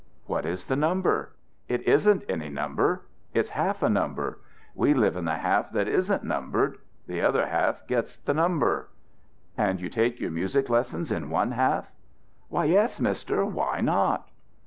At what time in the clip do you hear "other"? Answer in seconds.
7.21-7.45